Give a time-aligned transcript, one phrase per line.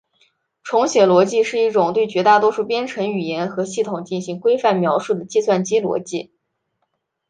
[0.63, 6.31] 重写逻辑是一种对绝大多数编程语言和系统进行规范描述的计算机逻辑。